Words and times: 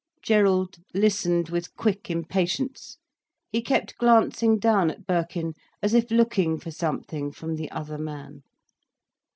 Gerald 0.23 0.77
listened 0.95 1.49
with 1.49 1.75
quick 1.75 2.09
impatience. 2.09 2.97
He 3.51 3.61
kept 3.61 3.99
glancing 3.99 4.57
down 4.57 4.89
at 4.89 5.05
Birkin, 5.05 5.53
as 5.83 5.93
if 5.93 6.09
looking 6.09 6.59
for 6.59 6.71
something 6.71 7.31
from 7.31 7.53
the 7.53 7.69
other 7.69 7.99
man. 7.99 8.41